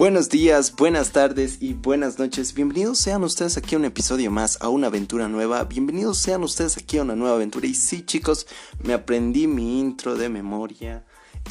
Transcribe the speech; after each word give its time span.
Buenos 0.00 0.30
días, 0.30 0.74
buenas 0.76 1.12
tardes 1.12 1.58
y 1.60 1.74
buenas 1.74 2.18
noches. 2.18 2.54
Bienvenidos 2.54 2.98
sean 2.98 3.22
ustedes 3.22 3.58
aquí 3.58 3.74
a 3.74 3.78
un 3.78 3.84
episodio 3.84 4.30
más, 4.30 4.56
a 4.62 4.70
una 4.70 4.86
aventura 4.86 5.28
nueva. 5.28 5.64
Bienvenidos 5.64 6.16
sean 6.16 6.42
ustedes 6.42 6.78
aquí 6.78 6.96
a 6.96 7.02
una 7.02 7.16
nueva 7.16 7.34
aventura. 7.34 7.66
Y 7.66 7.74
sí, 7.74 8.00
chicos, 8.00 8.46
me 8.82 8.94
aprendí 8.94 9.46
mi 9.46 9.78
intro 9.78 10.16
de 10.16 10.30
memoria. 10.30 11.04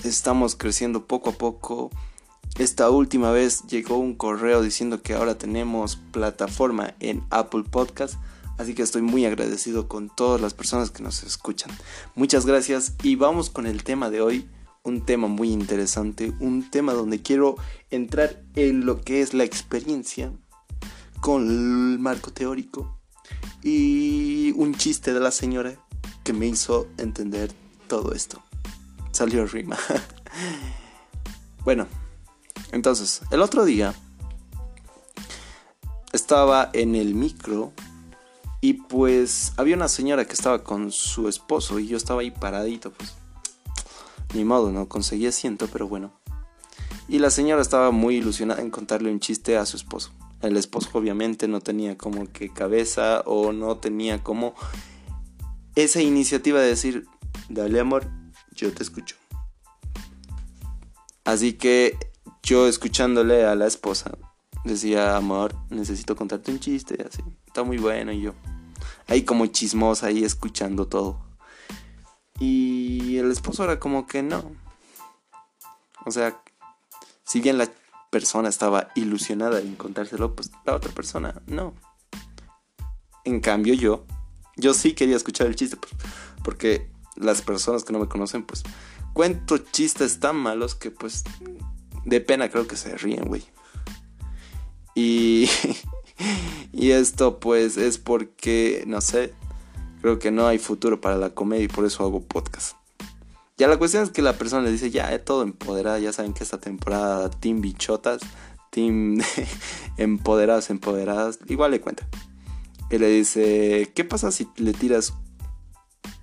Estamos 0.04 0.56
creciendo 0.56 1.06
poco 1.06 1.30
a 1.30 1.34
poco. 1.34 1.92
Esta 2.58 2.90
última 2.90 3.30
vez 3.30 3.68
llegó 3.68 4.00
un 4.00 4.16
correo 4.16 4.64
diciendo 4.64 5.04
que 5.04 5.14
ahora 5.14 5.38
tenemos 5.38 5.98
plataforma 6.12 6.96
en 7.00 7.24
Apple 7.30 7.66
Podcast. 7.70 8.16
Así 8.58 8.74
que 8.74 8.82
estoy 8.82 9.04
muy 9.04 9.26
agradecido 9.26 9.88
con 9.88 10.10
todas 10.10 10.42
las 10.42 10.56
personas 10.56 10.90
que 10.90 11.04
nos 11.04 11.22
escuchan. 11.22 11.70
Muchas 12.16 12.48
gracias 12.48 12.96
y 13.04 13.16
vamos 13.16 13.52
con 13.52 13.68
el 13.68 13.84
tema 13.84 14.10
de 14.10 14.22
hoy 14.22 14.50
un 14.90 15.02
tema 15.06 15.28
muy 15.28 15.52
interesante, 15.52 16.34
un 16.40 16.70
tema 16.70 16.94
donde 16.94 17.22
quiero 17.22 17.56
entrar 17.92 18.42
en 18.56 18.86
lo 18.86 19.02
que 19.02 19.22
es 19.22 19.34
la 19.34 19.44
experiencia 19.44 20.32
con 21.22 21.48
el 21.48 22.00
marco 22.00 22.32
teórico 22.32 23.00
y 23.64 24.52
un 24.58 24.76
chiste 24.76 25.14
de 25.14 25.20
la 25.20 25.32
señora 25.32 25.76
que 26.24 26.34
me 26.34 26.48
hizo 26.48 26.88
entender 26.98 27.52
todo 27.88 28.14
esto. 28.14 28.42
Salió 29.12 29.46
rima. 29.46 29.78
bueno, 31.64 31.88
entonces, 32.72 33.22
el 33.32 33.42
otro 33.42 33.66
día 33.66 33.94
estaba 36.14 36.70
en 36.74 36.96
el 36.96 37.14
micro 37.14 37.74
y 38.62 38.74
pues 38.74 39.54
había 39.58 39.76
una 39.76 39.88
señora 39.88 40.26
que 40.26 40.34
estaba 40.34 40.64
con 40.64 40.92
su 40.92 41.30
esposo 41.30 41.80
y 41.80 41.88
yo 41.88 41.98
estaba 41.98 42.22
ahí 42.22 42.32
paradito, 42.32 42.92
pues 42.92 43.19
ni 44.34 44.46
modo, 44.46 44.72
no 44.72 44.88
conseguí 44.88 45.28
asiento, 45.28 45.68
pero 45.72 45.88
bueno. 45.88 46.12
Y 47.08 47.20
la 47.20 47.32
señora 47.32 47.62
estaba 47.62 47.92
muy 47.92 48.18
ilusionada 48.18 48.62
en 48.62 48.70
contarle 48.70 49.12
un 49.12 49.20
chiste 49.20 49.58
a 49.58 49.66
su 49.66 49.78
esposo. 49.78 50.12
El 50.42 50.56
esposo 50.58 50.90
obviamente 50.94 51.48
no 51.48 51.60
tenía 51.60 51.98
como 51.98 52.32
que 52.32 52.54
cabeza 52.54 53.22
o 53.26 53.52
no 53.52 53.78
tenía 53.78 54.24
como 54.24 54.54
esa 55.76 56.02
iniciativa 56.02 56.62
de 56.62 56.68
decir, 56.68 57.08
dale 57.50 57.80
amor, 57.80 58.08
yo 58.54 58.72
te 58.72 58.84
escucho. 58.84 59.16
Así 61.26 61.54
que 61.54 61.98
yo 62.44 62.68
escuchándole 62.68 63.46
a 63.46 63.56
la 63.56 63.68
esposa, 63.68 64.18
decía, 64.64 65.16
amor, 65.16 65.56
necesito 65.70 66.16
contarte 66.16 66.52
un 66.52 66.60
chiste, 66.60 67.06
así, 67.08 67.22
está 67.46 67.64
muy 67.64 67.78
bueno 67.78 68.12
y 68.12 68.22
yo. 68.22 68.34
Ahí 69.08 69.24
como 69.24 69.46
chismosa, 69.48 70.08
ahí 70.08 70.24
escuchando 70.24 70.88
todo. 70.88 71.29
Y 72.40 73.18
el 73.18 73.32
esposo 73.32 73.64
era 73.64 73.80
como 73.80 74.08
que 74.08 74.24
no. 74.24 74.52
O 76.06 76.12
sea, 76.12 76.42
si 77.26 77.42
bien 77.42 77.58
la 77.58 77.70
persona 78.10 78.50
estaba 78.50 78.90
ilusionada 78.96 79.60
en 79.60 79.76
contárselo, 79.76 80.36
pues 80.36 80.52
la 80.66 80.76
otra 80.76 80.92
persona 80.92 81.42
no. 81.48 81.74
En 83.26 83.42
cambio 83.42 83.74
yo, 83.74 84.06
yo 84.56 84.74
sí 84.74 84.94
quería 84.94 85.16
escuchar 85.16 85.48
el 85.48 85.56
chiste, 85.56 85.78
pues, 85.78 85.94
porque 86.44 86.90
las 87.16 87.42
personas 87.42 87.84
que 87.84 87.94
no 87.94 88.00
me 88.00 88.08
conocen, 88.08 88.44
pues 88.44 88.64
cuento 89.14 89.58
chistes 89.58 90.20
tan 90.20 90.38
malos 90.38 90.76
que 90.76 90.92
pues 90.92 91.24
de 92.06 92.22
pena 92.22 92.50
creo 92.50 92.68
que 92.68 92.78
se 92.78 92.98
ríen, 92.98 93.26
güey. 93.26 93.44
Y, 94.96 95.50
y 96.74 96.92
esto 96.92 97.40
pues 97.40 97.78
es 97.78 97.98
porque, 97.98 98.84
no 98.88 99.02
sé, 99.02 99.34
Creo 100.02 100.20
que 100.20 100.32
no 100.32 100.48
hay 100.48 100.60
futuro 100.60 101.02
para 101.02 101.18
la 101.18 101.32
comedia 101.32 101.66
y 101.66 101.68
por 101.68 101.86
eso 101.86 102.04
hago 102.04 102.22
podcast. 102.22 102.78
Ya 103.58 103.68
la 103.68 103.78
cuestión 103.78 104.04
es 104.04 104.12
que 104.12 104.22
la 104.22 104.34
persona 104.34 104.64
le 104.64 104.72
dice, 104.72 104.90
ya, 104.90 105.14
es 105.14 105.26
todo 105.26 105.44
empoderada, 105.44 106.00
ya 106.00 106.14
saben 106.14 106.34
que 106.34 106.44
esta 106.44 106.62
temporada, 106.62 107.30
team 107.30 107.60
bichotas, 107.60 108.22
team 108.70 109.20
empoderadas, 109.98 110.70
empoderadas, 110.70 111.40
igual 111.48 111.72
le 111.72 111.82
cuenta. 111.82 112.08
Y 112.90 112.98
le 112.98 113.10
dice, 113.10 113.92
¿qué 113.94 114.06
pasa 114.06 114.32
si 114.32 114.48
le 114.56 114.72
tiras 114.72 115.14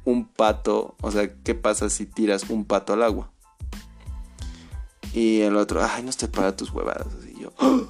un 0.06 0.26
pato? 0.26 0.97
O 1.03 1.10
sea, 1.10 1.34
¿qué 1.43 1.54
pasa 1.54 1.91
si 1.91 2.06
tiras 2.06 2.48
un 2.48 2.64
pato 2.64 2.94
al 2.94 3.03
agua? 3.03 3.31
Y 5.12 5.43
el 5.43 5.56
otro, 5.56 5.84
ay, 5.84 6.03
no 6.03 6.10
estoy 6.10 6.28
para 6.28 6.56
tus 6.56 6.70
huevadas. 6.70 7.08
Así 7.19 7.37
yo, 7.38 7.53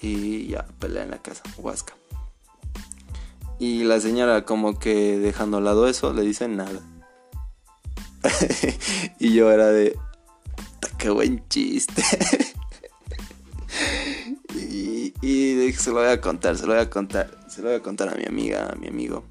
y 0.00 0.46
ya, 0.46 0.66
pelea 0.78 1.04
en 1.04 1.10
la 1.10 1.18
casa, 1.18 1.42
huasca. 1.58 1.95
Y 3.58 3.84
la 3.84 4.00
señora 4.00 4.44
como 4.44 4.78
que 4.78 5.18
dejando 5.18 5.58
al 5.58 5.64
lado 5.64 5.88
eso, 5.88 6.12
le 6.12 6.22
dice 6.22 6.48
nada. 6.48 6.80
y 9.18 9.32
yo 9.32 9.50
era 9.50 9.66
de... 9.68 9.96
¡Qué 10.98 11.10
buen 11.10 11.46
chiste! 11.48 12.02
y, 14.54 15.14
y 15.22 15.54
dije, 15.54 15.78
se 15.78 15.90
lo 15.90 15.96
voy 15.96 16.08
a 16.08 16.20
contar, 16.20 16.56
se 16.56 16.66
lo 16.66 16.74
voy 16.74 16.82
a 16.82 16.90
contar. 16.90 17.30
Se 17.48 17.62
lo 17.62 17.68
voy 17.68 17.76
a 17.76 17.82
contar 17.82 18.08
a 18.08 18.14
mi 18.14 18.24
amiga, 18.24 18.70
a 18.70 18.76
mi 18.76 18.88
amigo, 18.88 19.24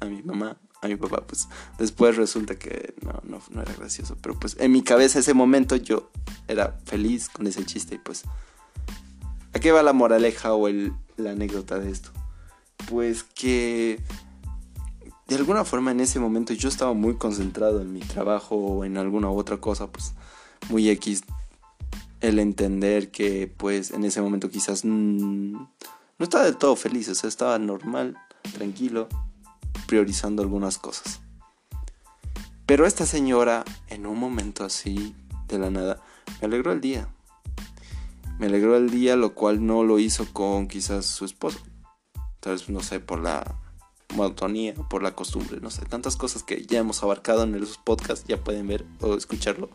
a 0.00 0.06
mi 0.06 0.22
mamá, 0.22 0.56
a 0.80 0.88
mi 0.88 0.96
papá. 0.96 1.22
Pues 1.26 1.48
después 1.78 2.16
resulta 2.16 2.54
que 2.56 2.94
no, 3.02 3.20
no, 3.24 3.42
no 3.50 3.62
era 3.62 3.74
gracioso. 3.74 4.16
Pero 4.22 4.38
pues 4.38 4.56
en 4.58 4.72
mi 4.72 4.82
cabeza 4.82 5.18
ese 5.18 5.34
momento 5.34 5.76
yo 5.76 6.10
era 6.48 6.78
feliz 6.86 7.28
con 7.28 7.46
ese 7.46 7.64
chiste. 7.64 7.96
Y 7.96 7.98
pues... 7.98 8.24
¿A 9.52 9.58
qué 9.58 9.72
va 9.72 9.82
la 9.82 9.92
moraleja 9.92 10.54
o 10.54 10.68
el, 10.68 10.92
la 11.16 11.32
anécdota 11.32 11.78
de 11.78 11.90
esto? 11.90 12.10
Pues 12.88 13.22
que 13.22 14.00
de 15.28 15.36
alguna 15.36 15.64
forma 15.64 15.90
en 15.92 16.00
ese 16.00 16.18
momento 16.18 16.52
yo 16.52 16.68
estaba 16.68 16.92
muy 16.92 17.16
concentrado 17.16 17.80
en 17.80 17.92
mi 17.92 18.00
trabajo 18.00 18.56
o 18.56 18.84
en 18.84 18.98
alguna 18.98 19.30
otra 19.30 19.58
cosa, 19.58 19.86
pues 19.86 20.14
muy 20.68 20.88
X 20.90 21.22
el 22.20 22.38
entender 22.38 23.10
que 23.10 23.52
pues 23.56 23.92
en 23.92 24.04
ese 24.04 24.20
momento 24.20 24.50
quizás 24.50 24.84
no 24.84 25.70
estaba 26.18 26.44
del 26.44 26.56
todo 26.56 26.76
feliz, 26.76 27.08
o 27.08 27.14
sea, 27.14 27.28
estaba 27.28 27.58
normal, 27.58 28.18
tranquilo, 28.54 29.08
priorizando 29.86 30.42
algunas 30.42 30.78
cosas. 30.78 31.20
Pero 32.66 32.86
esta 32.86 33.06
señora, 33.06 33.64
en 33.88 34.06
un 34.06 34.18
momento 34.18 34.64
así, 34.64 35.14
de 35.48 35.58
la 35.58 35.70
nada, 35.70 36.00
me 36.40 36.46
alegró 36.46 36.72
el 36.72 36.80
día. 36.80 37.08
Me 38.38 38.46
alegró 38.46 38.76
el 38.76 38.90
día, 38.90 39.16
lo 39.16 39.34
cual 39.34 39.66
no 39.66 39.82
lo 39.82 39.98
hizo 39.98 40.32
con 40.32 40.68
quizás 40.68 41.06
su 41.06 41.24
esposo. 41.24 41.58
Entonces, 42.40 42.70
no 42.70 42.80
sé, 42.80 43.00
por 43.00 43.20
la 43.20 43.54
monotonía, 44.14 44.74
por 44.74 45.02
la 45.02 45.14
costumbre, 45.14 45.60
no 45.60 45.70
sé, 45.70 45.84
tantas 45.84 46.16
cosas 46.16 46.42
que 46.42 46.64
ya 46.64 46.78
hemos 46.78 47.02
abarcado 47.02 47.42
en 47.42 47.60
los 47.60 47.76
podcasts, 47.76 48.26
ya 48.26 48.42
pueden 48.42 48.66
ver 48.66 48.86
o 49.02 49.14
escucharlo 49.14 49.68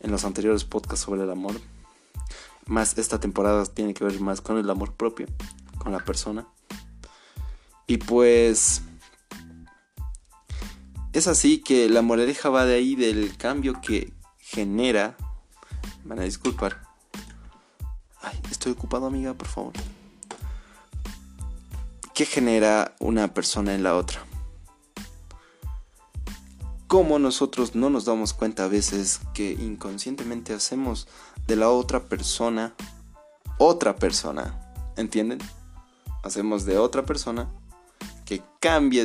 en 0.00 0.10
los 0.10 0.24
anteriores 0.24 0.64
podcasts 0.64 1.06
sobre 1.06 1.22
el 1.22 1.30
amor. 1.30 1.54
Más 2.66 2.98
esta 2.98 3.18
temporada 3.18 3.64
tiene 3.64 3.94
que 3.94 4.04
ver 4.04 4.20
más 4.20 4.42
con 4.42 4.58
el 4.58 4.68
amor 4.68 4.92
propio, 4.92 5.26
con 5.78 5.92
la 5.92 6.00
persona. 6.00 6.46
Y 7.86 7.96
pues 7.96 8.82
es 11.14 11.26
así 11.26 11.62
que 11.62 11.88
la 11.88 12.02
moraleja 12.02 12.50
va 12.50 12.66
de 12.66 12.74
ahí 12.74 12.94
del 12.94 13.38
cambio 13.38 13.80
que 13.80 14.12
genera. 14.38 15.16
Me 16.04 16.10
van 16.10 16.18
a 16.18 16.24
disculpar. 16.24 16.82
Ay, 18.20 18.38
estoy 18.50 18.72
ocupado, 18.72 19.06
amiga, 19.06 19.32
por 19.32 19.48
favor. 19.48 19.72
¿Qué 22.16 22.24
genera 22.24 22.96
una 22.98 23.34
persona 23.34 23.74
en 23.74 23.82
la 23.82 23.94
otra? 23.94 24.24
Cómo 26.86 27.18
nosotros 27.18 27.74
no 27.74 27.90
nos 27.90 28.06
damos 28.06 28.32
cuenta 28.32 28.64
a 28.64 28.68
veces 28.68 29.20
que 29.34 29.52
inconscientemente 29.52 30.54
hacemos 30.54 31.08
de 31.46 31.56
la 31.56 31.68
otra 31.68 32.08
persona 32.08 32.74
otra 33.58 33.96
persona, 33.96 34.72
¿entienden? 34.96 35.40
Hacemos 36.24 36.64
de 36.64 36.78
otra 36.78 37.04
persona 37.04 37.52
que 38.24 38.42
cambie 38.60 39.04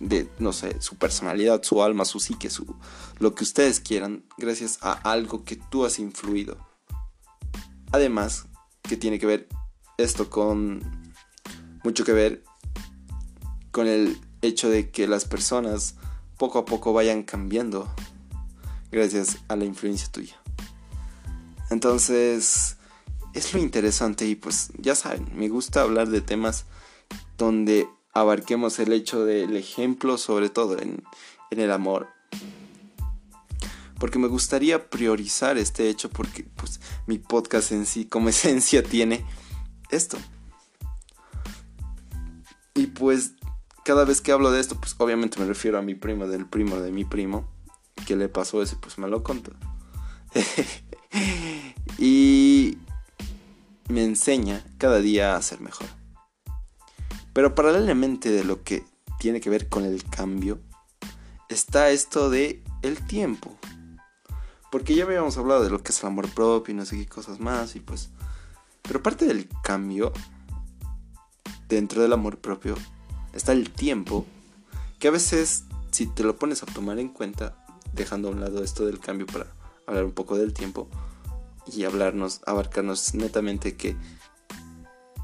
de, 0.00 0.30
no 0.38 0.54
sé, 0.54 0.80
su 0.80 0.96
personalidad, 0.96 1.62
su 1.62 1.82
alma, 1.82 2.06
su 2.06 2.20
psique, 2.20 2.48
su, 2.48 2.74
lo 3.18 3.34
que 3.34 3.44
ustedes 3.44 3.80
quieran, 3.80 4.24
gracias 4.38 4.78
a 4.80 4.92
algo 4.92 5.44
que 5.44 5.56
tú 5.56 5.84
has 5.84 5.98
influido. 5.98 6.56
Además, 7.92 8.46
que 8.80 8.96
tiene 8.96 9.18
que 9.18 9.26
ver 9.26 9.46
esto 9.98 10.30
con 10.30 11.05
mucho 11.86 12.04
que 12.04 12.12
ver 12.12 12.42
con 13.70 13.86
el 13.86 14.18
hecho 14.42 14.68
de 14.68 14.90
que 14.90 15.06
las 15.06 15.24
personas 15.24 15.94
poco 16.36 16.58
a 16.58 16.64
poco 16.64 16.92
vayan 16.92 17.22
cambiando 17.22 17.88
gracias 18.90 19.38
a 19.46 19.54
la 19.54 19.66
influencia 19.66 20.10
tuya. 20.10 20.34
Entonces, 21.70 22.76
es 23.34 23.54
lo 23.54 23.60
interesante 23.60 24.26
y 24.26 24.34
pues 24.34 24.70
ya 24.78 24.96
saben, 24.96 25.28
me 25.32 25.48
gusta 25.48 25.82
hablar 25.82 26.08
de 26.08 26.20
temas 26.20 26.64
donde 27.38 27.88
abarquemos 28.12 28.80
el 28.80 28.92
hecho 28.92 29.24
del 29.24 29.56
ejemplo, 29.56 30.18
sobre 30.18 30.50
todo 30.50 30.80
en, 30.80 31.04
en 31.52 31.60
el 31.60 31.70
amor. 31.70 32.08
Porque 34.00 34.18
me 34.18 34.26
gustaría 34.26 34.90
priorizar 34.90 35.56
este 35.56 35.88
hecho 35.88 36.10
porque 36.10 36.42
pues 36.56 36.80
mi 37.06 37.18
podcast 37.18 37.70
en 37.70 37.86
sí 37.86 38.06
como 38.06 38.28
esencia 38.30 38.82
tiene 38.82 39.24
esto, 39.90 40.18
pues 42.98 43.32
cada 43.84 44.04
vez 44.04 44.20
que 44.20 44.32
hablo 44.32 44.50
de 44.50 44.60
esto, 44.60 44.76
pues 44.80 44.94
obviamente 44.98 45.38
me 45.38 45.46
refiero 45.46 45.78
a 45.78 45.82
mi 45.82 45.94
primo 45.94 46.26
del 46.26 46.46
primo 46.46 46.80
de 46.80 46.90
mi 46.90 47.04
primo, 47.04 47.48
que 48.06 48.16
le 48.16 48.28
pasó 48.28 48.62
ese, 48.62 48.76
pues 48.76 48.98
me 48.98 49.08
lo 49.08 49.22
contó. 49.22 49.52
y 51.98 52.78
me 53.88 54.04
enseña 54.04 54.64
cada 54.78 54.98
día 54.98 55.36
a 55.36 55.42
ser 55.42 55.60
mejor. 55.60 55.86
Pero 57.32 57.54
paralelamente 57.54 58.30
de 58.30 58.44
lo 58.44 58.62
que 58.64 58.84
tiene 59.18 59.40
que 59.40 59.50
ver 59.50 59.68
con 59.68 59.84
el 59.84 60.02
cambio, 60.04 60.58
está 61.48 61.90
esto 61.90 62.30
de 62.30 62.62
el 62.82 63.06
tiempo. 63.06 63.56
Porque 64.72 64.94
ya 64.94 65.04
habíamos 65.04 65.38
hablado 65.38 65.62
de 65.62 65.70
lo 65.70 65.82
que 65.82 65.92
es 65.92 66.00
el 66.02 66.08
amor 66.08 66.28
propio 66.28 66.72
y 66.72 66.76
no 66.76 66.84
sé 66.84 66.96
qué 66.96 67.06
cosas 67.06 67.40
más 67.40 67.76
y 67.76 67.80
pues... 67.80 68.10
Pero 68.82 69.02
parte 69.02 69.26
del 69.26 69.48
cambio, 69.62 70.12
dentro 71.68 72.02
del 72.02 72.12
amor 72.12 72.38
propio, 72.38 72.76
está 73.32 73.52
el 73.52 73.70
tiempo, 73.70 74.26
que 74.98 75.08
a 75.08 75.10
veces 75.10 75.64
si 75.90 76.06
te 76.06 76.22
lo 76.22 76.36
pones 76.36 76.62
a 76.62 76.66
tomar 76.66 76.98
en 76.98 77.08
cuenta, 77.08 77.56
dejando 77.92 78.28
a 78.28 78.32
un 78.32 78.40
lado 78.40 78.62
esto 78.62 78.84
del 78.86 79.00
cambio 79.00 79.26
para 79.26 79.46
hablar 79.86 80.04
un 80.04 80.12
poco 80.12 80.36
del 80.36 80.52
tiempo 80.52 80.88
y 81.72 81.84
hablarnos, 81.84 82.40
abarcarnos 82.46 83.14
netamente 83.14 83.76
que 83.76 83.96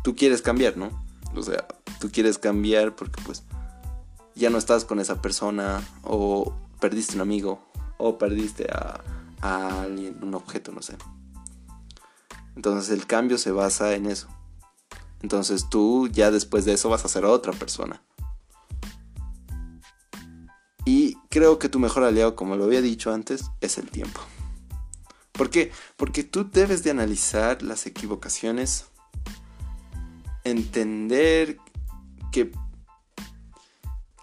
tú 0.02 0.16
quieres 0.16 0.42
cambiar, 0.42 0.76
¿no? 0.76 0.90
O 1.34 1.42
sea, 1.42 1.66
tú 2.00 2.10
quieres 2.10 2.38
cambiar 2.38 2.94
porque 2.96 3.20
pues 3.22 3.44
ya 4.34 4.50
no 4.50 4.58
estás 4.58 4.84
con 4.84 4.98
esa 4.98 5.20
persona 5.20 5.82
o 6.02 6.54
perdiste 6.80 7.14
un 7.16 7.20
amigo 7.20 7.60
o 7.98 8.18
perdiste 8.18 8.66
a, 8.70 9.00
alguien, 9.42 10.18
un 10.22 10.34
objeto, 10.34 10.72
no 10.72 10.82
sé. 10.82 10.96
Entonces 12.56 12.90
el 12.90 13.06
cambio 13.06 13.38
se 13.38 13.50
basa 13.50 13.94
en 13.94 14.06
eso. 14.06 14.28
Entonces 15.22 15.68
tú 15.70 16.08
ya 16.08 16.30
después 16.30 16.64
de 16.64 16.74
eso 16.74 16.88
vas 16.88 17.04
a 17.04 17.08
ser 17.08 17.24
otra 17.24 17.52
persona. 17.52 18.02
Y 20.84 21.16
creo 21.30 21.58
que 21.58 21.68
tu 21.68 21.78
mejor 21.78 22.02
aliado, 22.02 22.34
como 22.34 22.56
lo 22.56 22.64
había 22.64 22.82
dicho 22.82 23.12
antes, 23.12 23.44
es 23.60 23.78
el 23.78 23.88
tiempo. 23.90 24.20
¿Por 25.32 25.48
qué? 25.48 25.72
Porque 25.96 26.24
tú 26.24 26.50
debes 26.50 26.82
de 26.82 26.90
analizar 26.90 27.62
las 27.62 27.86
equivocaciones, 27.86 28.86
entender 30.44 31.58
que 32.32 32.52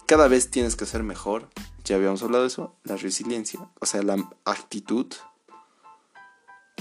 cada 0.06 0.28
vez 0.28 0.50
tienes 0.50 0.76
que 0.76 0.86
ser 0.86 1.02
mejor. 1.02 1.48
Ya 1.84 1.96
habíamos 1.96 2.22
hablado 2.22 2.44
de 2.44 2.48
eso, 2.48 2.76
la 2.84 2.96
resiliencia, 2.96 3.60
o 3.80 3.86
sea, 3.86 4.02
la 4.02 4.16
actitud, 4.44 5.06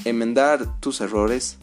enmendar 0.03 0.79
tus 0.79 1.01
errores, 1.01 1.57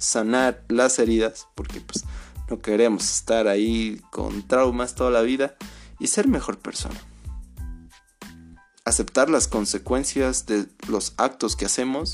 sanar 0.00 0.64
las 0.68 0.98
heridas, 0.98 1.46
porque 1.54 1.80
pues 1.80 2.04
no 2.48 2.60
queremos 2.60 3.04
estar 3.08 3.46
ahí 3.46 4.02
con 4.10 4.42
traumas 4.48 4.96
toda 4.96 5.12
la 5.12 5.22
vida 5.22 5.54
y 6.00 6.08
ser 6.08 6.26
mejor 6.26 6.58
persona 6.58 7.00
aceptar 8.90 9.30
las 9.30 9.48
consecuencias 9.48 10.46
de 10.46 10.66
los 10.88 11.14
actos 11.16 11.56
que 11.56 11.64
hacemos 11.64 12.12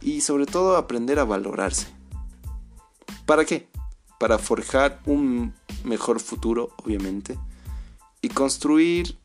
y 0.00 0.20
sobre 0.20 0.44
todo 0.44 0.76
aprender 0.76 1.18
a 1.18 1.24
valorarse. 1.24 1.86
¿Para 3.26 3.44
qué? 3.44 3.68
Para 4.18 4.38
forjar 4.38 5.00
un 5.06 5.54
mejor 5.84 6.20
futuro, 6.20 6.70
obviamente, 6.84 7.38
y 8.20 8.28
construir 8.28 9.18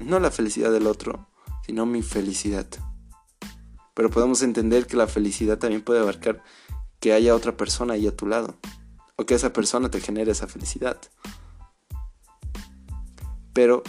no 0.00 0.18
la 0.20 0.30
felicidad 0.30 0.72
del 0.72 0.86
otro, 0.86 1.28
sino 1.66 1.86
mi 1.86 2.02
felicidad. 2.02 2.66
Pero 3.94 4.10
podemos 4.10 4.42
entender 4.42 4.86
que 4.86 4.96
la 4.96 5.06
felicidad 5.06 5.58
también 5.58 5.82
puede 5.82 6.00
abarcar 6.00 6.42
que 7.04 7.12
haya 7.12 7.34
otra 7.34 7.54
persona 7.54 7.92
ahí 7.92 8.06
a 8.06 8.16
tu 8.16 8.26
lado, 8.26 8.54
o 9.16 9.26
que 9.26 9.34
esa 9.34 9.52
persona 9.52 9.90
te 9.90 10.00
genere 10.00 10.32
esa 10.32 10.46
felicidad. 10.46 10.96
Pero 13.52 13.82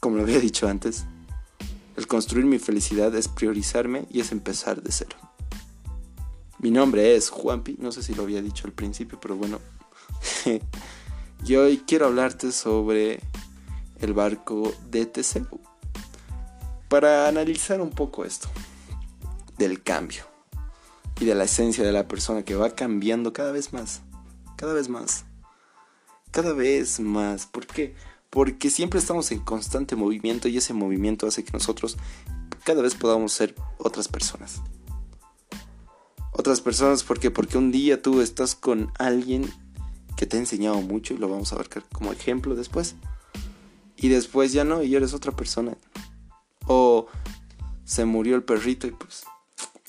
como 0.00 0.16
lo 0.16 0.24
había 0.24 0.40
dicho 0.40 0.66
antes, 0.66 1.04
el 1.96 2.08
construir 2.08 2.44
mi 2.44 2.58
felicidad 2.58 3.14
es 3.14 3.28
priorizarme 3.28 4.08
y 4.10 4.18
es 4.18 4.32
empezar 4.32 4.82
de 4.82 4.90
cero. 4.90 5.16
Mi 6.58 6.72
nombre 6.72 7.14
es 7.14 7.30
Juanpi, 7.30 7.76
no 7.78 7.92
sé 7.92 8.02
si 8.02 8.16
lo 8.16 8.24
había 8.24 8.42
dicho 8.42 8.66
al 8.66 8.72
principio, 8.72 9.20
pero 9.20 9.36
bueno. 9.36 9.60
y 11.44 11.54
hoy 11.54 11.84
quiero 11.86 12.06
hablarte 12.06 12.50
sobre 12.50 13.20
el 14.00 14.12
barco 14.12 14.74
de 14.90 15.06
Teseo. 15.06 15.46
Para 16.88 17.28
analizar 17.28 17.80
un 17.80 17.90
poco 17.90 18.24
esto 18.24 18.48
del 19.56 19.84
cambio 19.84 20.24
y 21.20 21.24
de 21.24 21.34
la 21.34 21.44
esencia 21.44 21.84
de 21.84 21.92
la 21.92 22.08
persona 22.08 22.44
que 22.44 22.54
va 22.54 22.74
cambiando 22.74 23.32
cada 23.32 23.52
vez 23.52 23.72
más, 23.72 24.02
cada 24.56 24.74
vez 24.74 24.88
más, 24.88 25.24
cada 26.30 26.52
vez 26.52 27.00
más. 27.00 27.46
¿Por 27.46 27.66
qué? 27.66 27.94
porque 28.30 28.70
siempre 28.70 29.00
estamos 29.00 29.30
en 29.32 29.40
constante 29.40 29.96
movimiento 29.96 30.48
y 30.48 30.56
ese 30.58 30.74
movimiento 30.74 31.26
hace 31.26 31.44
que 31.44 31.52
nosotros 31.52 31.96
cada 32.64 32.82
vez 32.82 32.94
podamos 32.94 33.32
ser 33.32 33.54
otras 33.78 34.08
personas. 34.08 34.60
Otras 36.32 36.60
personas 36.60 37.02
porque 37.02 37.30
porque 37.30 37.58
un 37.58 37.72
día 37.72 38.02
tú 38.02 38.20
estás 38.20 38.54
con 38.54 38.92
alguien 38.98 39.50
que 40.16 40.26
te 40.26 40.36
ha 40.36 40.40
enseñado 40.40 40.80
mucho 40.82 41.14
y 41.14 41.18
lo 41.18 41.28
vamos 41.28 41.52
a 41.52 41.56
ver 41.56 41.68
como 41.92 42.12
ejemplo 42.12 42.54
después. 42.54 42.96
Y 43.96 44.08
después 44.08 44.52
ya 44.52 44.64
no 44.64 44.82
y 44.82 44.94
eres 44.94 45.14
otra 45.14 45.32
persona. 45.32 45.76
O 46.66 47.06
se 47.84 48.04
murió 48.04 48.36
el 48.36 48.44
perrito 48.44 48.86
y 48.86 48.92
pues 48.92 49.24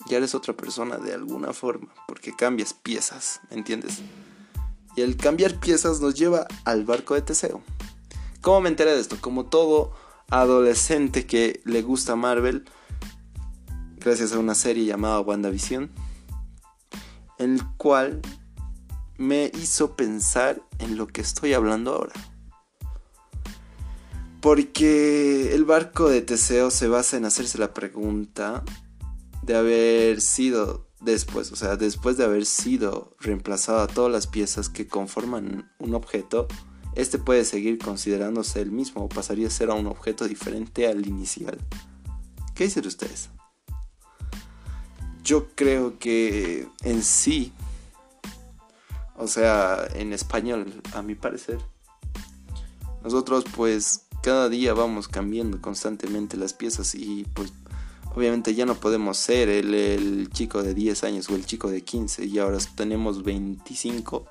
ya 0.07 0.17
eres 0.17 0.35
otra 0.35 0.55
persona 0.55 0.97
de 0.97 1.13
alguna 1.13 1.53
forma 1.53 1.93
porque 2.07 2.35
cambias 2.35 2.73
piezas, 2.73 3.41
¿me 3.49 3.57
entiendes? 3.57 3.99
Y 4.95 5.01
el 5.01 5.17
cambiar 5.17 5.59
piezas 5.59 6.01
nos 6.01 6.15
lleva 6.15 6.47
al 6.65 6.83
barco 6.85 7.13
de 7.13 7.21
Teseo. 7.21 7.61
¿Cómo 8.41 8.61
me 8.61 8.69
enteré 8.69 8.93
de 8.93 9.01
esto? 9.01 9.17
Como 9.19 9.45
todo 9.45 9.93
adolescente 10.29 11.25
que 11.25 11.61
le 11.65 11.81
gusta 11.81 12.15
Marvel, 12.15 12.65
gracias 13.97 14.33
a 14.33 14.39
una 14.39 14.55
serie 14.55 14.85
llamada 14.85 15.19
WandaVision, 15.19 15.91
el 17.37 17.61
cual 17.77 18.21
me 19.17 19.51
hizo 19.53 19.95
pensar 19.95 20.61
en 20.79 20.97
lo 20.97 21.07
que 21.07 21.21
estoy 21.21 21.53
hablando 21.53 21.93
ahora. 21.93 22.13
Porque 24.41 25.53
el 25.53 25.65
barco 25.65 26.07
de 26.07 26.21
Teseo 26.21 26.71
se 26.71 26.87
basa 26.87 27.17
en 27.17 27.25
hacerse 27.25 27.57
la 27.57 27.73
pregunta 27.73 28.63
de 29.41 29.55
haber 29.55 30.21
sido 30.21 30.89
después, 31.01 31.51
o 31.51 31.55
sea, 31.55 31.75
después 31.75 32.17
de 32.17 32.25
haber 32.25 32.45
sido 32.45 33.15
reemplazado 33.19 33.79
a 33.79 33.87
todas 33.87 34.11
las 34.11 34.27
piezas 34.27 34.69
que 34.69 34.87
conforman 34.87 35.71
un 35.79 35.95
objeto, 35.95 36.47
este 36.95 37.19
puede 37.19 37.45
seguir 37.45 37.77
considerándose 37.77 38.61
el 38.61 38.71
mismo 38.71 39.03
o 39.03 39.09
pasaría 39.09 39.47
a 39.47 39.51
ser 39.51 39.69
a 39.69 39.75
un 39.75 39.87
objeto 39.87 40.27
diferente 40.27 40.87
al 40.87 41.07
inicial. 41.07 41.57
¿Qué 42.55 42.65
dicen 42.65 42.85
ustedes? 42.85 43.29
Yo 45.23 45.47
creo 45.55 45.99
que 45.99 46.67
en 46.83 47.03
sí, 47.03 47.53
o 49.15 49.27
sea, 49.27 49.87
en 49.93 50.11
español, 50.11 50.81
a 50.93 51.01
mi 51.01 51.15
parecer, 51.15 51.59
nosotros 53.03 53.45
pues 53.55 54.07
cada 54.21 54.49
día 54.49 54.73
vamos 54.73 55.07
cambiando 55.07 55.61
constantemente 55.61 56.35
las 56.35 56.53
piezas 56.53 56.95
y 56.95 57.25
pues 57.33 57.53
obviamente 58.19 58.53
ya 58.53 58.65
no 58.65 58.75
podemos 58.75 59.17
ser 59.17 59.47
el, 59.47 59.73
el, 59.73 60.29
chico 60.29 60.61
de 60.61 60.73
10 60.73 61.05
años 61.05 61.29
o 61.29 61.35
el 61.35 61.45
chico 61.45 61.71
de 61.71 61.85
15 61.85 62.25
y 62.25 62.37
ahora 62.37 62.57
tenemos 62.75 63.23
25 63.23 64.25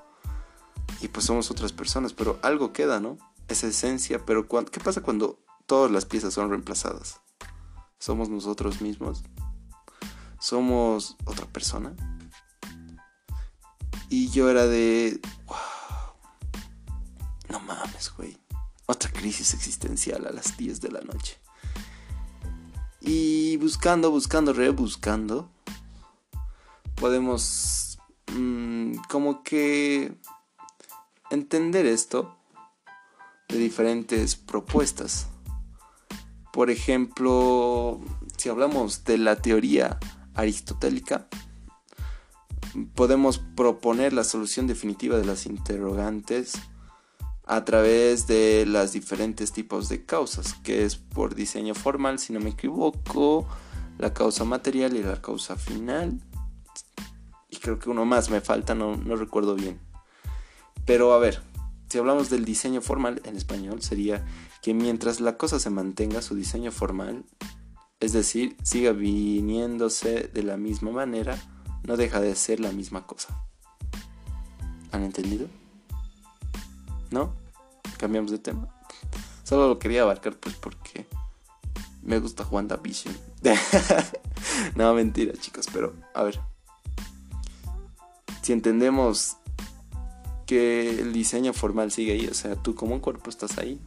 y 1.01 1.09
pues 1.09 1.25
somos 1.25 1.51
otras 1.51 1.73
personas, 1.73 2.13
pero 2.13 2.39
algo 2.43 2.75
queda, 2.75 3.01
¿no? 3.01 3.17
Esa 3.49 3.67
esencia, 3.67 4.27
pero 4.27 4.47
¿qué 4.47 4.81
pasa 4.81 5.01
cuando 5.01 5.39
todas 5.65 5.91
las 5.91 6.05
piezas 6.05 6.35
son 6.35 6.51
reemplazadas? 6.51 7.23
¿Somos 7.99 8.29
nosotros 8.29 8.83
mismos? 8.83 9.23
¿Somos 10.39 11.17
otra 11.25 11.47
persona? 11.47 11.95
Y 14.11 14.29
yo 14.29 14.51
era 14.51 14.67
de... 14.67 15.19
¡Wow! 15.47 15.57
No 17.49 17.61
mames, 17.61 18.13
güey. 18.15 18.37
Otra 18.85 19.11
crisis 19.11 19.55
existencial 19.55 20.27
a 20.27 20.31
las 20.31 20.59
10 20.59 20.83
de 20.83 20.91
la 20.91 21.01
noche. 21.01 21.39
Buscando, 23.59 24.13
buscando, 24.13 24.53
rebuscando, 24.53 25.51
podemos 26.95 27.99
mmm, 28.33 28.93
como 29.11 29.43
que 29.43 30.13
entender 31.33 31.85
esto 31.85 32.37
de 33.49 33.59
diferentes 33.59 34.37
propuestas. 34.37 35.27
Por 36.53 36.71
ejemplo, 36.71 38.01
si 38.37 38.49
hablamos 38.49 39.03
de 39.03 39.19
la 39.19 39.35
teoría 39.35 39.99
aristotélica, 40.35 41.27
podemos 42.95 43.39
proponer 43.57 44.13
la 44.13 44.23
solución 44.23 44.69
definitiva 44.69 45.19
de 45.19 45.25
las 45.25 45.47
interrogantes 45.47 46.53
a 47.49 47.65
través 47.65 48.27
de 48.27 48.67
las 48.67 48.93
diferentes 48.93 49.53
tipos 49.53 49.89
de 49.89 50.05
causas, 50.05 50.53
que 50.63 50.85
es 50.85 50.97
por 50.97 51.35
diseño 51.35 51.75
formal, 51.75 52.19
si 52.19 52.35
no 52.35 52.41
me 52.41 52.51
equivoco, 52.51 53.49
la 53.97 54.13
causa 54.13 54.45
material 54.45 54.95
y 54.97 55.03
la 55.03 55.23
causa 55.23 55.57
final. 55.57 56.21
Y 57.49 57.57
creo 57.57 57.79
que 57.79 57.89
uno 57.89 58.05
más 58.05 58.29
me 58.29 58.43
falta, 58.43 58.75
no, 58.75 58.97
no 58.97 59.17
recuerdo 59.17 59.55
bien. 59.55 59.81
Pero 60.85 61.15
a 61.15 61.19
ver, 61.19 61.41
si 61.89 61.97
hablamos 61.97 62.29
del 62.29 62.45
diseño 62.45 62.83
formal 62.83 63.23
en 63.25 63.35
español, 63.37 63.81
sería 63.81 64.27
que 64.61 64.75
mientras 64.75 65.21
la 65.21 65.39
cosa 65.39 65.59
se 65.59 65.71
mantenga 65.71 66.21
su 66.21 66.35
diseño 66.35 66.71
formal, 66.71 67.25
es 67.99 68.13
decir, 68.13 68.59
siga 68.63 68.93
viniéndose 68.93 70.31
de 70.35 70.43
la 70.43 70.59
misma 70.59 70.91
manera, 70.91 71.39
no 71.83 71.97
deja 71.97 72.21
de 72.21 72.35
ser 72.35 72.61
la 72.61 72.73
misma 72.73 73.07
cosa. 73.07 73.43
¿Han 74.93 75.03
entendido? 75.03 75.49
¿No? 77.11 77.35
Cambiamos 77.99 78.31
de 78.31 78.39
tema. 78.39 78.69
Solo 79.45 79.69
lo 79.69 79.79
quería 79.79 80.03
abarcar 80.03 80.37
pues 80.37 80.55
porque 80.57 81.07
me 82.03 82.19
gusta 82.19 82.47
WandaVision. 82.47 83.17
no, 84.77 84.95
mentira 84.95 85.33
chicos, 85.35 85.67
pero 85.73 85.95
a 86.15 86.23
ver. 86.23 86.41
Si 88.43 88.53
entendemos 88.53 89.37
que 90.47 91.01
el 91.01 91.13
diseño 91.13 91.53
formal 91.53 91.91
sigue 91.91 92.13
ahí, 92.13 92.27
o 92.27 92.35
sea, 92.35 92.57
tú 92.57 92.75
como 92.75 92.95
un 92.95 93.01
cuerpo 93.01 93.29
estás 93.29 93.59
ahí, 93.59 93.81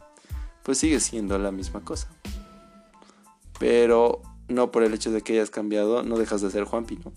pues 0.62 0.78
sigue 0.78 1.00
siendo 1.00 1.38
la 1.38 1.50
misma 1.50 1.80
cosa. 1.80 2.08
Pero 3.58 4.22
no 4.48 4.70
por 4.70 4.82
el 4.84 4.94
hecho 4.94 5.10
de 5.10 5.22
que 5.22 5.32
hayas 5.32 5.50
cambiado, 5.50 6.02
no 6.02 6.16
dejas 6.16 6.40
de 6.40 6.50
ser 6.50 6.64
Juanpi, 6.64 6.96
¿no? 7.04 7.12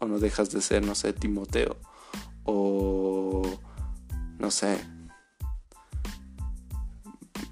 O 0.00 0.06
no 0.06 0.18
dejas 0.18 0.50
de 0.50 0.60
ser, 0.60 0.84
no 0.84 0.94
sé, 0.94 1.12
Timoteo. 1.12 1.76
O, 2.44 3.42
no 4.38 4.50
sé, 4.50 4.78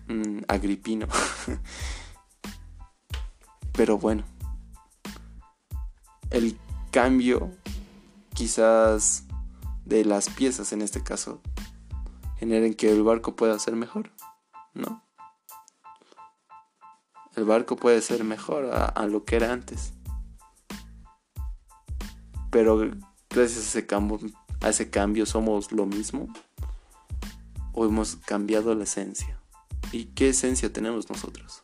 mm, 0.09 0.41
Agripino. 0.49 1.07
Pero 3.73 3.99
bueno, 3.99 4.25
el 6.31 6.59
cambio 6.91 7.53
quizás 8.35 9.25
de 9.85 10.05
las 10.05 10.29
piezas 10.31 10.73
en 10.73 10.83
este 10.83 11.03
caso 11.03 11.41
generen 12.39 12.75
que 12.75 12.91
el 12.91 13.03
barco 13.03 13.37
pueda 13.37 13.59
ser 13.59 13.77
mejor, 13.77 14.11
¿no? 14.75 15.03
El 17.35 17.45
barco 17.45 17.77
puede 17.77 18.01
ser 18.01 18.25
mejor 18.25 18.71
a, 18.73 19.07
lo 19.07 19.27
que 19.27 19.37
era 19.37 19.53
antes. 19.53 19.93
Pero 22.51 22.79
gracias 23.29 23.59
a 23.59 23.69
ese, 23.69 23.87
cambio, 23.87 24.19
a 24.63 24.71
ese 24.71 24.89
cambio 24.89 25.27
somos 25.27 25.71
lo 25.71 25.85
mismo 25.85 26.33
o 27.75 27.85
hemos 27.85 28.17
cambiado 28.17 28.75
la 28.75 28.85
esencia. 28.85 29.36
¿Y 29.93 30.07
qué 30.07 30.31
esencia 30.31 30.73
tenemos 30.73 31.09
nosotros? 31.09 31.63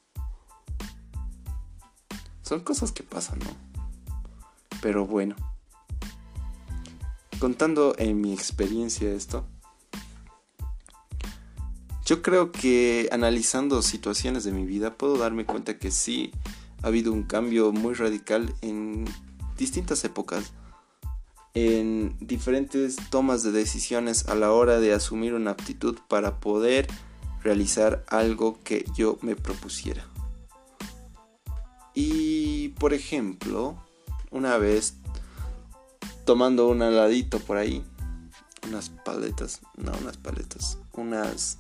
Son 2.43 2.61
cosas 2.61 2.93
que 2.93 3.03
pasan, 3.03 3.39
¿no? 3.41 3.51
Pero 4.81 5.07
bueno. 5.07 5.37
Contando 7.39 7.95
en 7.99 8.21
mi 8.21 8.33
experiencia 8.33 9.11
esto, 9.13 9.47
yo 12.05 12.21
creo 12.21 12.53
que 12.53 13.09
analizando 13.13 13.81
situaciones 13.81 14.45
de 14.45 14.53
mi 14.53 14.67
vida 14.67 14.97
puedo 14.97 15.17
darme 15.17 15.47
cuenta 15.47 15.79
que 15.79 15.91
sí 15.91 16.33
ha 16.83 16.89
habido 16.89 17.13
un 17.13 17.23
cambio 17.23 17.73
muy 17.73 17.95
radical 17.95 18.55
en 18.61 19.07
distintas 19.57 20.05
épocas, 20.05 20.53
en 21.55 22.17
diferentes 22.21 22.97
tomas 23.11 23.43
de 23.43 23.53
decisiones 23.53 24.29
a 24.29 24.35
la 24.35 24.53
hora 24.53 24.79
de 24.81 24.93
asumir 24.93 25.35
una 25.35 25.53
aptitud 25.53 25.99
para 26.09 26.41
poder 26.41 26.89
realizar 27.43 28.05
algo 28.09 28.59
que 28.63 28.85
yo 28.95 29.19
me 29.23 29.37
propusiera. 29.37 30.07
Y 31.95 32.71
por 32.71 32.95
ejemplo, 32.95 33.77
una 34.31 34.57
vez 34.57 34.95
tomando 36.25 36.69
un 36.69 36.83
heladito 36.83 37.39
por 37.41 37.57
ahí, 37.57 37.85
unas 38.69 38.89
paletas, 38.91 39.61
no 39.77 39.93
unas 40.01 40.17
paletas, 40.17 40.79
unas 40.93 41.59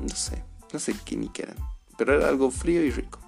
no 0.00 0.14
sé, 0.14 0.44
no 0.72 0.78
sé 0.78 0.94
qué 1.04 1.16
ni 1.16 1.28
qué 1.28 1.42
eran. 1.42 1.56
Pero 1.96 2.14
era 2.14 2.28
algo 2.28 2.50
frío 2.50 2.82
y 2.84 2.90
rico. 2.90 3.18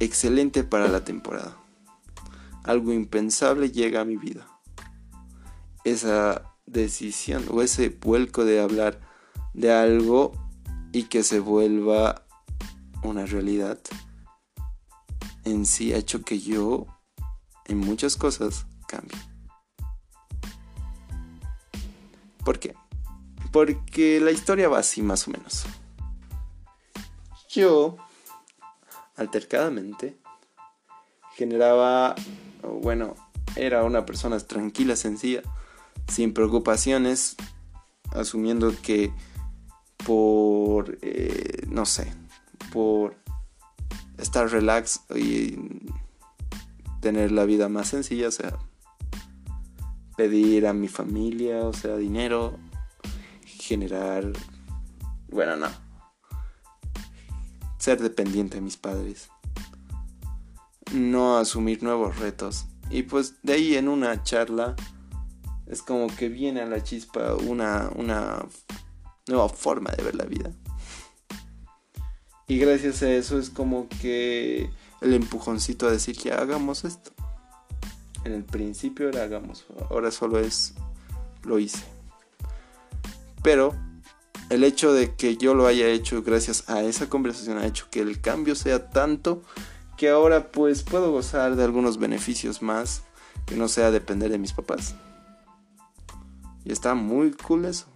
Excelente 0.00 0.64
para 0.64 0.88
la 0.88 1.04
temporada. 1.04 1.56
Algo 2.64 2.92
impensable 2.92 3.70
llega 3.70 4.00
a 4.00 4.04
mi 4.04 4.16
vida. 4.16 4.46
Esa 5.84 6.42
decisión 6.66 7.44
o 7.50 7.62
ese 7.62 7.88
vuelco 7.90 8.44
de 8.44 8.60
hablar 8.60 9.00
de 9.54 9.72
algo 9.72 10.32
y 10.92 11.04
que 11.04 11.22
se 11.22 11.40
vuelva 11.40 12.26
una 13.02 13.26
realidad 13.26 13.78
en 15.44 15.66
sí 15.66 15.92
ha 15.92 15.96
hecho 15.96 16.22
que 16.22 16.38
yo 16.38 16.86
en 17.66 17.78
muchas 17.78 18.16
cosas 18.16 18.66
cambie. 18.86 19.18
¿Por 22.44 22.58
qué? 22.58 22.74
Porque 23.52 24.20
la 24.20 24.30
historia 24.30 24.68
va 24.68 24.78
así 24.78 25.02
más 25.02 25.28
o 25.28 25.30
menos. 25.30 25.64
Yo, 27.48 27.96
altercadamente, 29.16 30.16
generaba, 31.36 32.14
bueno, 32.62 33.14
era 33.56 33.84
una 33.84 34.06
persona 34.06 34.38
tranquila, 34.40 34.96
sencilla, 34.96 35.42
sin 36.08 36.32
preocupaciones, 36.32 37.36
asumiendo 38.10 38.74
que 38.82 39.12
por, 40.06 40.98
eh, 41.02 41.66
no 41.68 41.86
sé, 41.86 42.12
por 42.72 43.16
estar 44.18 44.50
relax 44.50 45.00
y 45.14 45.58
tener 47.00 47.32
la 47.32 47.44
vida 47.44 47.68
más 47.68 47.88
sencilla, 47.88 48.28
o 48.28 48.30
sea, 48.30 48.58
pedir 50.16 50.66
a 50.66 50.72
mi 50.72 50.88
familia, 50.88 51.64
o 51.64 51.72
sea, 51.72 51.96
dinero, 51.96 52.58
generar, 53.44 54.32
bueno, 55.28 55.56
no, 55.56 55.68
ser 57.78 58.00
dependiente 58.00 58.56
de 58.56 58.60
mis 58.60 58.76
padres, 58.76 59.28
no 60.92 61.38
asumir 61.38 61.82
nuevos 61.82 62.18
retos. 62.18 62.66
Y 62.90 63.04
pues 63.04 63.42
de 63.42 63.54
ahí 63.54 63.76
en 63.76 63.88
una 63.88 64.22
charla 64.22 64.76
es 65.66 65.82
como 65.82 66.06
que 66.08 66.28
viene 66.28 66.60
a 66.60 66.66
la 66.66 66.82
chispa 66.82 67.34
una, 67.34 67.90
una 67.96 68.44
nueva 69.26 69.48
forma 69.48 69.90
de 69.90 70.02
ver 70.02 70.14
la 70.14 70.24
vida. 70.24 70.50
Y 72.48 72.58
gracias 72.58 73.02
a 73.02 73.10
eso 73.10 73.38
es 73.38 73.50
como 73.50 73.88
que 73.88 74.68
el 75.00 75.14
empujoncito 75.14 75.86
a 75.86 75.90
decir 75.90 76.16
que 76.16 76.32
hagamos 76.32 76.84
esto. 76.84 77.12
En 78.24 78.32
el 78.32 78.44
principio 78.44 79.08
era 79.08 79.24
hagamos, 79.24 79.66
ahora 79.90 80.10
solo 80.10 80.38
es 80.38 80.74
lo 81.42 81.58
hice. 81.58 81.84
Pero 83.42 83.74
el 84.50 84.64
hecho 84.64 84.92
de 84.92 85.14
que 85.16 85.36
yo 85.36 85.54
lo 85.54 85.66
haya 85.66 85.88
hecho 85.88 86.22
gracias 86.22 86.68
a 86.68 86.82
esa 86.82 87.08
conversación 87.08 87.58
ha 87.58 87.66
hecho 87.66 87.88
que 87.90 88.00
el 88.00 88.20
cambio 88.20 88.54
sea 88.54 88.90
tanto 88.90 89.42
que 89.96 90.08
ahora 90.08 90.52
pues 90.52 90.82
puedo 90.82 91.10
gozar 91.10 91.56
de 91.56 91.64
algunos 91.64 91.98
beneficios 91.98 92.62
más 92.62 93.02
que 93.46 93.56
no 93.56 93.68
sea 93.68 93.90
depender 93.90 94.30
de 94.30 94.38
mis 94.38 94.52
papás. 94.52 94.94
Y 96.64 96.72
está 96.72 96.94
muy 96.94 97.32
cool 97.32 97.64
eso, 97.64 97.86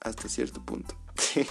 hasta 0.00 0.28
cierto 0.28 0.62
punto. 0.64 0.94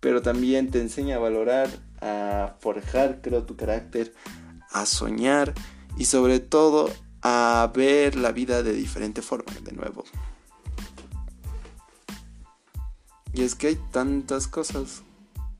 Pero 0.00 0.22
también 0.22 0.70
te 0.70 0.80
enseña 0.80 1.16
a 1.16 1.20
valorar, 1.20 1.68
a 2.00 2.56
forjar, 2.60 3.20
creo, 3.22 3.44
tu 3.44 3.56
carácter, 3.56 4.14
a 4.70 4.86
soñar 4.86 5.54
y 5.96 6.04
sobre 6.04 6.40
todo 6.40 6.90
a 7.22 7.70
ver 7.74 8.16
la 8.16 8.32
vida 8.32 8.62
de 8.62 8.72
diferente 8.72 9.22
forma, 9.22 9.52
de 9.62 9.72
nuevo. 9.72 10.04
Y 13.32 13.42
es 13.42 13.54
que 13.54 13.68
hay 13.68 13.78
tantas 13.90 14.46
cosas 14.46 15.02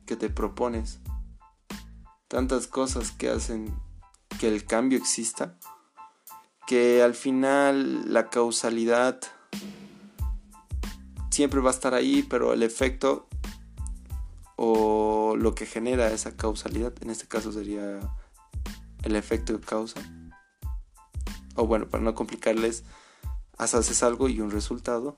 que 0.06 0.16
te 0.16 0.30
propones, 0.30 1.00
tantas 2.28 2.66
cosas 2.66 3.10
que 3.10 3.28
hacen 3.28 3.74
que 4.38 4.48
el 4.48 4.64
cambio 4.64 4.98
exista, 4.98 5.58
que 6.66 7.02
al 7.02 7.14
final 7.14 8.12
la 8.12 8.30
causalidad 8.30 9.20
siempre 11.36 11.60
va 11.60 11.68
a 11.68 11.74
estar 11.74 11.92
ahí, 11.92 12.22
pero 12.22 12.54
el 12.54 12.62
efecto 12.62 13.28
o 14.56 15.36
lo 15.36 15.54
que 15.54 15.66
genera 15.66 16.10
esa 16.10 16.34
causalidad, 16.34 16.94
en 17.02 17.10
este 17.10 17.26
caso 17.26 17.52
sería 17.52 18.00
el 19.02 19.16
efecto 19.16 19.52
de 19.52 19.60
causa. 19.60 20.00
O 21.54 21.66
bueno, 21.66 21.90
para 21.90 22.02
no 22.02 22.14
complicarles, 22.14 22.84
haces 23.58 24.02
algo 24.02 24.30
y 24.30 24.40
un 24.40 24.50
resultado 24.50 25.14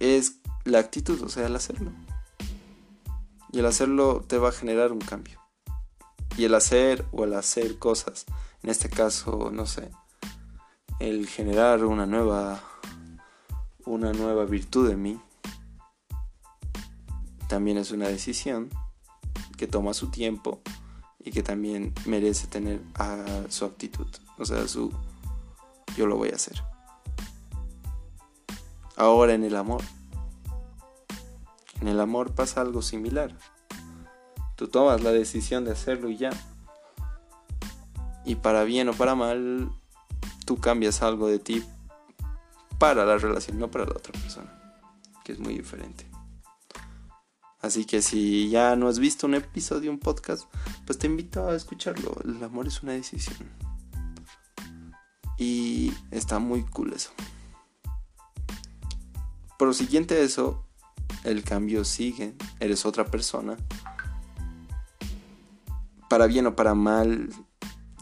es 0.00 0.40
la 0.64 0.78
actitud, 0.78 1.22
o 1.22 1.28
sea, 1.28 1.46
el 1.46 1.56
hacerlo. 1.56 1.92
Y 3.52 3.58
el 3.58 3.66
hacerlo 3.66 4.24
te 4.26 4.38
va 4.38 4.48
a 4.48 4.52
generar 4.52 4.92
un 4.92 5.00
cambio. 5.00 5.42
Y 6.38 6.44
el 6.44 6.54
hacer 6.54 7.04
o 7.12 7.24
el 7.24 7.34
hacer 7.34 7.78
cosas, 7.78 8.24
en 8.62 8.70
este 8.70 8.88
caso, 8.88 9.50
no 9.52 9.66
sé, 9.66 9.90
el 11.00 11.26
generar 11.26 11.84
una 11.84 12.06
nueva 12.06 12.62
una 13.86 14.12
nueva 14.12 14.44
virtud 14.44 14.90
en 14.90 15.02
mí 15.02 15.20
también 17.48 17.78
es 17.78 17.92
una 17.92 18.08
decisión 18.08 18.70
que 19.56 19.66
toma 19.66 19.94
su 19.94 20.08
tiempo 20.08 20.60
y 21.20 21.30
que 21.30 21.42
también 21.42 21.94
merece 22.04 22.46
tener 22.46 22.82
a 22.94 23.44
su 23.48 23.64
actitud, 23.64 24.06
o 24.38 24.44
sea, 24.44 24.66
su 24.68 24.92
yo 25.96 26.06
lo 26.06 26.16
voy 26.16 26.30
a 26.30 26.34
hacer. 26.34 26.62
Ahora 28.96 29.34
en 29.34 29.44
el 29.44 29.56
amor. 29.56 29.82
En 31.80 31.88
el 31.88 32.00
amor 32.00 32.34
pasa 32.34 32.60
algo 32.60 32.82
similar. 32.82 33.36
Tú 34.56 34.68
tomas 34.68 35.02
la 35.02 35.12
decisión 35.12 35.64
de 35.64 35.72
hacerlo 35.72 36.10
y 36.10 36.16
ya. 36.16 36.30
Y 38.24 38.36
para 38.36 38.64
bien 38.64 38.88
o 38.88 38.92
para 38.92 39.14
mal, 39.14 39.70
tú 40.44 40.58
cambias 40.58 41.02
algo 41.02 41.28
de 41.28 41.38
ti 41.38 41.64
para 42.78 43.04
la 43.04 43.18
relación, 43.18 43.58
no 43.58 43.70
para 43.70 43.84
la 43.84 43.92
otra 43.92 44.12
persona, 44.12 44.52
que 45.24 45.32
es 45.32 45.38
muy 45.38 45.54
diferente. 45.54 46.06
Así 47.60 47.84
que 47.84 48.02
si 48.02 48.48
ya 48.48 48.76
no 48.76 48.86
has 48.86 48.98
visto 48.98 49.26
un 49.26 49.34
episodio, 49.34 49.90
un 49.90 49.98
podcast, 49.98 50.44
pues 50.84 50.98
te 50.98 51.06
invito 51.06 51.48
a 51.48 51.56
escucharlo. 51.56 52.16
El 52.24 52.42
amor 52.44 52.66
es 52.66 52.82
una 52.82 52.92
decisión. 52.92 53.50
Y 55.38 55.92
está 56.10 56.38
muy 56.38 56.62
cool 56.64 56.92
eso. 56.92 57.10
Por 59.58 59.68
lo 59.68 59.74
siguiente 59.74 60.14
a 60.14 60.20
eso, 60.20 60.64
el 61.24 61.42
cambio 61.42 61.84
sigue. 61.84 62.34
Eres 62.60 62.86
otra 62.86 63.06
persona. 63.06 63.56
Para 66.08 66.26
bien 66.26 66.46
o 66.46 66.54
para 66.54 66.74
mal, 66.74 67.30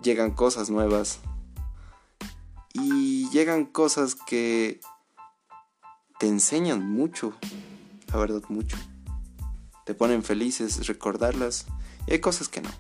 llegan 0.03 0.33
cosas 0.33 0.69
nuevas. 0.69 1.21
Llegan 3.35 3.65
cosas 3.65 4.15
que 4.15 4.81
te 6.21 6.29
enseñan 6.29 6.89
mucho. 6.89 7.33
La 8.13 8.17
verdad, 8.17 8.43
mucho. 8.49 8.77
Te 9.85 9.93
ponen 9.93 10.23
felices 10.23 10.87
recordarlas. 10.87 11.67
Y 12.07 12.13
hay 12.13 12.21
cosas 12.21 12.49
que 12.49 12.61
no. 12.61 12.71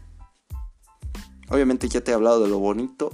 Obviamente 1.48 1.88
ya 1.88 2.04
te 2.04 2.12
he 2.12 2.14
hablado 2.14 2.40
de 2.40 2.48
lo 2.48 2.60
bonito. 2.60 3.10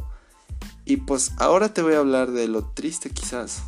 Y 0.85 0.99
pues 0.99 1.33
ahora 1.39 1.73
te 1.73 1.81
voy 1.81 1.95
a 1.95 2.01
hablar 2.01 2.31
de 2.31 2.47
lo 2.47 2.63
triste 2.75 3.09
quizás. 3.09 3.63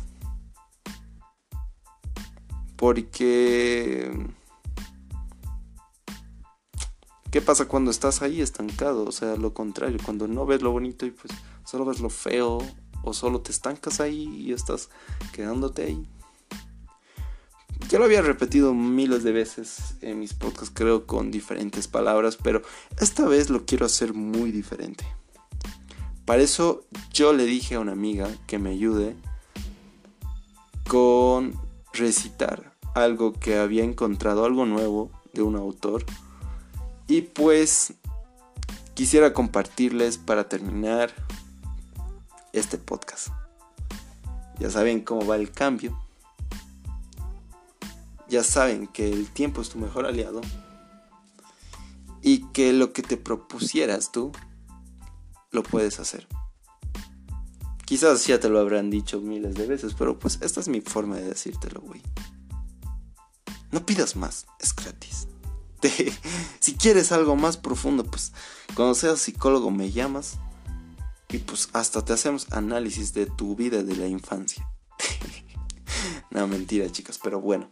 Porque... 2.75 4.35
¿Qué 7.31 7.41
pasa 7.41 7.67
cuando 7.67 7.89
estás 7.89 8.21
ahí 8.21 8.39
estancado? 8.39 9.03
O 9.05 9.11
sea, 9.11 9.35
lo 9.35 9.55
contrario, 9.55 9.97
cuando 10.05 10.27
no 10.27 10.45
ves 10.45 10.61
lo 10.61 10.69
bonito 10.69 11.07
y 11.07 11.09
pues 11.09 11.33
solo 11.65 11.85
ves 11.85 12.01
lo 12.01 12.11
feo 12.11 12.59
o 13.03 13.13
solo 13.13 13.41
te 13.41 13.51
estancas 13.51 13.99
ahí 13.99 14.23
y 14.23 14.53
estás 14.53 14.89
quedándote 15.31 15.83
ahí. 15.83 16.07
Ya 17.89 17.99
lo 17.99 18.05
había 18.05 18.21
repetido 18.21 18.73
miles 18.73 19.23
de 19.23 19.33
veces 19.33 19.95
en 20.01 20.19
mis 20.19 20.33
podcasts, 20.33 20.71
creo, 20.73 21.05
con 21.05 21.29
diferentes 21.29 21.87
palabras, 21.87 22.37
pero 22.41 22.61
esta 22.99 23.27
vez 23.27 23.49
lo 23.49 23.65
quiero 23.65 23.85
hacer 23.85 24.13
muy 24.13 24.51
diferente. 24.51 25.05
Para 26.25 26.41
eso 26.41 26.85
yo 27.11 27.33
le 27.33 27.45
dije 27.45 27.75
a 27.75 27.79
una 27.79 27.91
amiga 27.91 28.29
que 28.47 28.57
me 28.57 28.71
ayude 28.71 29.15
con 30.87 31.53
recitar 31.91 32.73
algo 32.95 33.33
que 33.33 33.57
había 33.57 33.83
encontrado, 33.83 34.45
algo 34.45 34.65
nuevo 34.65 35.11
de 35.33 35.41
un 35.41 35.55
autor 35.55 36.05
y 37.07 37.21
pues 37.21 37.93
quisiera 38.93 39.33
compartirles 39.33 40.17
para 40.17 40.47
terminar 40.47 41.13
este 42.53 42.77
podcast. 42.77 43.29
Ya 44.59 44.69
saben 44.69 45.01
cómo 45.01 45.25
va 45.25 45.35
el 45.35 45.51
cambio. 45.51 45.99
Ya 48.29 48.43
saben 48.43 48.87
que 48.87 49.11
el 49.11 49.29
tiempo 49.29 49.61
es 49.61 49.69
tu 49.69 49.79
mejor 49.79 50.05
aliado. 50.05 50.41
Y 52.21 52.45
que 52.51 52.71
lo 52.71 52.93
que 52.93 53.01
te 53.01 53.17
propusieras 53.17 54.11
tú, 54.11 54.31
lo 55.51 55.63
puedes 55.63 55.99
hacer. 55.99 56.27
Quizás 57.85 58.25
ya 58.25 58.39
te 58.39 58.49
lo 58.49 58.59
habrán 58.59 58.89
dicho 58.89 59.19
miles 59.19 59.55
de 59.55 59.67
veces, 59.67 59.93
pero 59.93 60.17
pues 60.17 60.39
esta 60.41 60.61
es 60.61 60.69
mi 60.69 60.79
forma 60.79 61.17
de 61.17 61.25
decírtelo, 61.25 61.81
güey. 61.81 62.01
No 63.71 63.85
pidas 63.85 64.15
más, 64.15 64.45
es 64.59 64.73
gratis. 64.73 65.27
si 66.59 66.75
quieres 66.75 67.11
algo 67.11 67.35
más 67.35 67.57
profundo, 67.57 68.05
pues 68.05 68.31
cuando 68.75 68.95
seas 68.95 69.19
psicólogo 69.19 69.69
me 69.69 69.91
llamas 69.91 70.37
y 71.33 71.39
pues 71.39 71.69
hasta 71.73 72.05
te 72.05 72.13
hacemos 72.13 72.45
análisis 72.51 73.11
de 73.13 73.25
tu 73.25 73.55
vida 73.55 73.81
de 73.81 73.95
la 73.95 74.07
infancia. 74.07 74.69
no, 76.31 76.47
mentira, 76.47 76.91
chicos, 76.91 77.19
pero 77.21 77.41
bueno. 77.41 77.71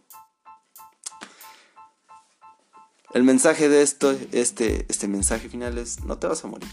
El 3.14 3.24
mensaje 3.24 3.70
de 3.70 3.84
esto, 3.84 4.18
este, 4.32 4.88
este 4.90 5.08
mensaje 5.08 5.48
final 5.48 5.78
es, 5.78 6.04
no 6.04 6.18
te 6.18 6.26
vas 6.26 6.44
a 6.44 6.48
morir. 6.48 6.70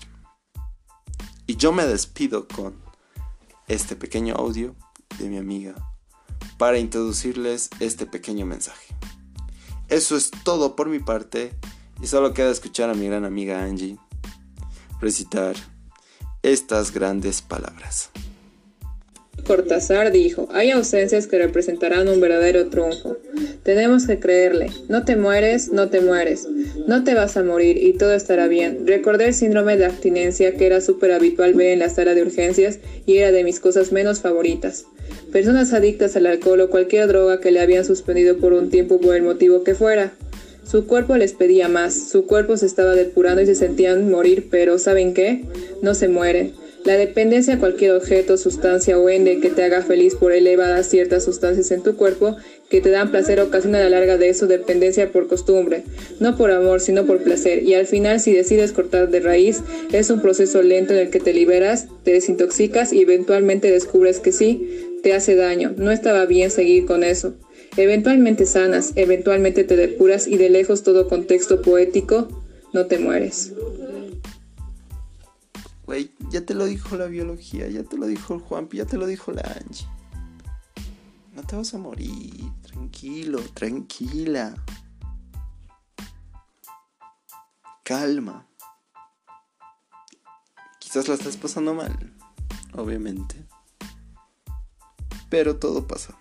Y 1.46 1.56
yo 1.56 1.72
me 1.72 1.84
despido 1.84 2.48
con 2.48 2.80
este 3.66 3.94
pequeño 3.94 4.34
audio 4.34 4.74
de 5.18 5.28
mi 5.28 5.36
amiga 5.36 5.74
para 6.56 6.78
introducirles 6.78 7.68
este 7.80 8.06
pequeño 8.06 8.46
mensaje. 8.46 8.94
Eso 9.88 10.16
es 10.16 10.30
todo 10.30 10.74
por 10.74 10.88
mi 10.88 11.00
parte 11.00 11.52
y 12.00 12.06
solo 12.06 12.32
queda 12.32 12.50
escuchar 12.50 12.88
a 12.88 12.94
mi 12.94 13.06
gran 13.06 13.26
amiga 13.26 13.62
Angie 13.62 13.98
recitar 15.00 15.54
estas 16.42 16.92
grandes 16.92 17.42
palabras. 17.42 18.10
Cortázar 19.46 20.12
dijo, 20.12 20.48
hay 20.52 20.70
ausencias 20.72 21.26
que 21.26 21.38
representarán 21.38 22.08
un 22.08 22.20
verdadero 22.20 22.68
triunfo. 22.68 23.16
Tenemos 23.62 24.06
que 24.06 24.18
creerle. 24.18 24.70
No 24.88 25.04
te 25.04 25.16
mueres, 25.16 25.72
no 25.72 25.88
te 25.88 26.00
mueres. 26.00 26.46
No 26.86 27.02
te 27.04 27.14
vas 27.14 27.36
a 27.36 27.42
morir 27.42 27.78
y 27.78 27.94
todo 27.94 28.12
estará 28.12 28.46
bien. 28.46 28.86
Recordé 28.86 29.28
el 29.28 29.34
síndrome 29.34 29.76
de 29.76 29.86
abstinencia 29.86 30.54
que 30.54 30.66
era 30.66 30.80
súper 30.80 31.12
habitual 31.12 31.54
ver 31.54 31.68
en 31.68 31.78
la 31.78 31.88
sala 31.88 32.14
de 32.14 32.22
urgencias 32.22 32.78
y 33.06 33.18
era 33.18 33.32
de 33.32 33.44
mis 33.44 33.58
cosas 33.58 33.90
menos 33.90 34.20
favoritas. 34.20 34.84
Personas 35.32 35.72
adictas 35.72 36.16
al 36.16 36.26
alcohol 36.26 36.60
o 36.60 36.70
cualquier 36.70 37.06
droga 37.08 37.40
que 37.40 37.50
le 37.50 37.60
habían 37.60 37.84
suspendido 37.84 38.38
por 38.38 38.52
un 38.52 38.68
tiempo 38.68 39.00
por 39.00 39.14
el 39.14 39.22
motivo 39.22 39.64
que 39.64 39.74
fuera. 39.74 40.12
Su 40.70 40.86
cuerpo 40.86 41.16
les 41.16 41.32
pedía 41.32 41.68
más, 41.68 42.10
su 42.10 42.26
cuerpo 42.26 42.58
se 42.58 42.66
estaba 42.66 42.94
depurando 42.94 43.40
y 43.40 43.46
se 43.46 43.54
sentían 43.54 44.10
morir, 44.10 44.48
pero 44.50 44.78
¿saben 44.78 45.14
qué? 45.14 45.44
No 45.80 45.94
se 45.94 46.08
mueren. 46.08 46.52
La 46.84 46.98
dependencia 46.98 47.54
a 47.54 47.58
cualquier 47.58 47.92
objeto, 47.92 48.36
sustancia 48.36 48.98
o 48.98 49.08
ende 49.08 49.40
que 49.40 49.48
te 49.48 49.64
haga 49.64 49.80
feliz 49.80 50.14
por 50.14 50.32
elevadas 50.32 50.86
ciertas 50.86 51.24
sustancias 51.24 51.70
en 51.70 51.82
tu 51.82 51.96
cuerpo 51.96 52.36
que 52.68 52.82
te 52.82 52.90
dan 52.90 53.10
placer 53.10 53.40
ocasiona 53.40 53.80
la 53.80 53.88
larga 53.88 54.18
de 54.18 54.28
eso 54.28 54.46
dependencia 54.46 55.10
por 55.10 55.26
costumbre, 55.26 55.84
no 56.20 56.36
por 56.36 56.50
amor, 56.50 56.80
sino 56.80 57.06
por 57.06 57.22
placer. 57.22 57.62
Y 57.62 57.72
al 57.72 57.86
final, 57.86 58.20
si 58.20 58.34
decides 58.34 58.72
cortar 58.72 59.08
de 59.08 59.20
raíz, 59.20 59.62
es 59.90 60.10
un 60.10 60.20
proceso 60.20 60.62
lento 60.62 60.92
en 60.92 61.00
el 61.00 61.10
que 61.10 61.20
te 61.20 61.32
liberas, 61.32 61.88
te 62.04 62.12
desintoxicas 62.12 62.92
y 62.92 63.00
eventualmente 63.00 63.70
descubres 63.70 64.20
que 64.20 64.32
sí, 64.32 64.68
te 65.02 65.14
hace 65.14 65.34
daño. 65.34 65.72
No 65.78 65.90
estaba 65.90 66.26
bien 66.26 66.50
seguir 66.50 66.84
con 66.84 67.04
eso. 67.04 67.34
Eventualmente 67.76 68.46
sanas, 68.46 68.92
eventualmente 68.96 69.64
te 69.64 69.76
depuras 69.76 70.26
y 70.26 70.36
de 70.36 70.50
lejos 70.50 70.82
todo 70.82 71.08
contexto 71.08 71.62
poético, 71.62 72.28
no 72.72 72.86
te 72.86 72.98
mueres. 72.98 73.52
Güey, 75.86 76.10
ya 76.30 76.44
te 76.44 76.54
lo 76.54 76.66
dijo 76.66 76.96
la 76.96 77.06
biología, 77.06 77.66
ya 77.68 77.82
te 77.82 77.96
lo 77.96 78.06
dijo 78.06 78.34
el 78.34 78.40
Juanpi, 78.40 78.76
ya 78.76 78.84
te 78.84 78.98
lo 78.98 79.06
dijo 79.06 79.32
la 79.32 79.40
Angie. 79.40 79.86
No 81.34 81.42
te 81.44 81.56
vas 81.56 81.72
a 81.72 81.78
morir, 81.78 82.50
tranquilo, 82.62 83.40
tranquila. 83.54 84.54
Calma. 87.84 88.46
Quizás 90.78 91.08
la 91.08 91.14
estás 91.14 91.36
pasando 91.36 91.74
mal, 91.74 92.12
obviamente. 92.74 93.46
Pero 95.30 95.56
todo 95.56 95.86
pasa, 95.86 96.18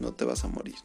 no 0.00 0.12
te 0.12 0.24
vas 0.24 0.44
a 0.44 0.48
morir. 0.48 0.76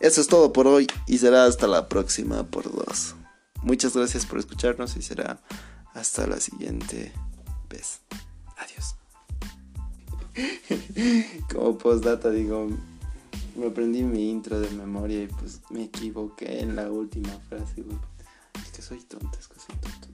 Eso 0.00 0.20
es 0.20 0.26
todo 0.26 0.52
por 0.52 0.66
hoy 0.66 0.86
y 1.06 1.18
será 1.18 1.46
hasta 1.46 1.66
la 1.66 1.88
próxima 1.88 2.44
por 2.44 2.70
dos. 2.70 3.14
Muchas 3.62 3.96
gracias 3.96 4.26
por 4.26 4.38
escucharnos 4.38 4.96
y 4.96 5.02
será 5.02 5.40
hasta 5.94 6.26
la 6.26 6.40
siguiente 6.40 7.12
vez. 7.70 8.00
Adiós. 8.56 8.96
Como 11.52 11.78
postdata 11.78 12.30
digo, 12.30 12.68
me 13.56 13.66
aprendí 13.66 14.02
mi 14.02 14.30
intro 14.30 14.60
de 14.60 14.68
memoria 14.70 15.22
y 15.22 15.26
pues 15.28 15.60
me 15.70 15.84
equivoqué 15.84 16.60
en 16.60 16.76
la 16.76 16.90
última 16.90 17.30
frase, 17.48 17.84
Es 18.62 18.70
que 18.72 18.82
soy 18.82 19.00
tonto, 19.00 19.38
es 19.38 19.48
que 19.48 19.60
soy 19.60 19.76
tonto. 19.76 20.08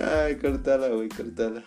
Ay, 0.04 0.36
cortala, 0.38 0.88
güey, 0.88 1.08
cortala. 1.08 1.64